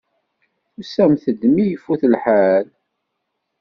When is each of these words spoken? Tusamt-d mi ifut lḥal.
Tusamt-d 0.73 1.41
mi 1.53 1.63
ifut 1.73 2.01
lḥal. 2.13 2.65